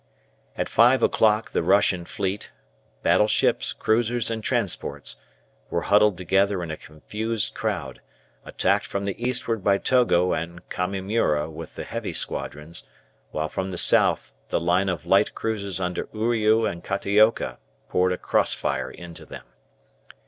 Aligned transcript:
At 0.57 0.67
five 0.67 1.03
o'clock 1.03 1.51
the 1.51 1.61
Russian 1.61 2.05
fleet, 2.05 2.49
battleships, 3.03 3.71
cruisers, 3.71 4.31
and 4.31 4.43
transports, 4.43 5.17
were 5.69 5.83
huddled 5.83 6.17
together 6.17 6.63
in 6.63 6.71
a 6.71 6.75
confused 6.75 7.53
crowd, 7.53 8.01
attacked 8.43 8.87
from 8.87 9.05
the 9.05 9.15
eastward 9.23 9.63
by 9.63 9.77
Togo 9.77 10.33
and 10.33 10.67
Kamimura 10.69 11.51
with 11.51 11.75
the 11.75 11.83
heavy 11.83 12.13
squadrons, 12.13 12.89
while 13.29 13.47
from 13.47 13.69
the 13.69 13.77
south 13.77 14.33
the 14.49 14.59
line 14.59 14.89
of 14.89 15.05
light 15.05 15.35
cruisers 15.35 15.79
under 15.79 16.07
Uriu 16.15 16.65
and 16.67 16.83
Kataoka 16.83 17.59
poured 17.87 18.11
a 18.11 18.17
cross 18.17 18.55
fire 18.55 18.89
into 18.89 19.23
them. 19.23 19.43